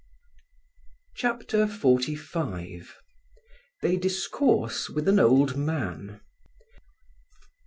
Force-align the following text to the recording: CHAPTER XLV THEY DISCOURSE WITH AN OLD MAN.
CHAPTER 1.13 1.67
XLV 1.67 2.87
THEY 3.83 3.97
DISCOURSE 3.97 4.89
WITH 4.89 5.07
AN 5.07 5.19
OLD 5.19 5.55
MAN. 5.55 6.21